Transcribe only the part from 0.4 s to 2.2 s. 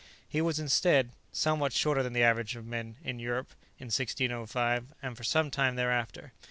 was, instead, somewhat shorter than